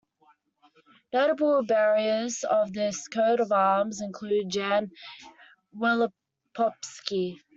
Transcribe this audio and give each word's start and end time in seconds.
Notable 1.13 1.61
bearers 1.61 2.43
of 2.43 2.73
this 2.73 3.07
coat 3.07 3.39
of 3.39 3.51
arms 3.51 4.01
include 4.01 4.49
Jan 4.49 4.89
Wielopolski. 5.77 7.37